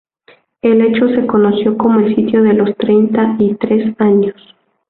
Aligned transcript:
El 0.63 0.81
hecho 0.81 1.09
se 1.09 1.27
conoció 1.27 1.77
como 1.77 1.99
el 1.99 2.15
Sitio 2.15 2.41
de 2.41 2.53
los 2.55 2.75
Treinta 2.77 3.35
y 3.37 3.53
Tres 3.53 3.93
Años. 3.99 4.33